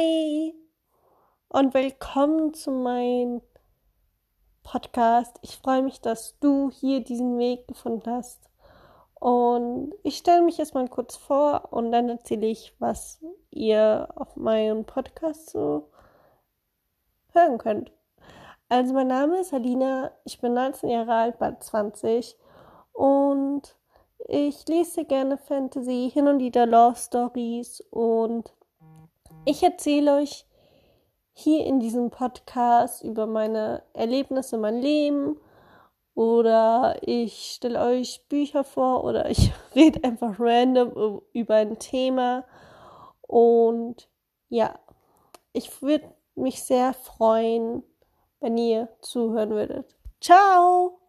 [0.00, 0.54] Hi
[1.48, 3.42] und willkommen zu meinem
[4.62, 5.38] Podcast.
[5.42, 8.48] Ich freue mich, dass du hier diesen Weg gefunden hast.
[9.14, 14.84] Und ich stelle mich erstmal kurz vor und dann erzähle ich, was ihr auf meinem
[14.84, 15.90] Podcast so
[17.34, 17.92] hören könnt.
[18.68, 22.38] Also mein Name ist Alina, ich bin 19 Jahre alt, bald 20
[22.92, 23.76] und
[24.28, 28.54] ich lese gerne Fantasy, hin und wieder Love Stories und
[29.44, 30.46] ich erzähle euch
[31.32, 35.36] hier in diesem Podcast über meine Erlebnisse, mein Leben
[36.14, 42.44] oder ich stelle euch Bücher vor oder ich rede einfach random über ein Thema
[43.22, 44.08] und
[44.48, 44.78] ja,
[45.52, 47.82] ich würde mich sehr freuen,
[48.40, 49.96] wenn ihr zuhören würdet.
[50.20, 50.99] Ciao!